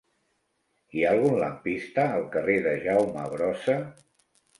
Hi 0.99 1.03
ha 1.03 1.11
algun 1.17 1.35
lampista 1.43 2.05
al 2.13 2.25
carrer 2.37 2.55
de 2.69 2.73
Jaume 2.87 3.27
Brossa? 3.35 3.77